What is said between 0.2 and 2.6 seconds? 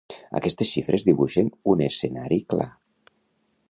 Aquestes xifres dibuixen un escenari